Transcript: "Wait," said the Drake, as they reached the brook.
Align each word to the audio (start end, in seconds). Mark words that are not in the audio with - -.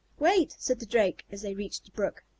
"Wait," 0.17 0.55
said 0.57 0.79
the 0.79 0.85
Drake, 0.87 1.25
as 1.31 1.43
they 1.43 1.53
reached 1.53 1.85
the 1.85 1.91
brook. 1.91 2.23